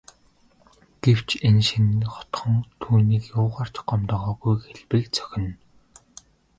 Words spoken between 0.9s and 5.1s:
Гэвч энэ шинэ хотхон түүнийг юугаар ч гомдоогоогүйг хэлбэл